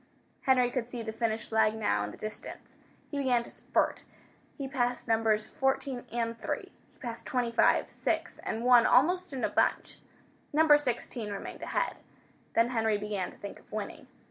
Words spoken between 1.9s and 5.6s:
in the distance. He began to spurt. He passed Numbers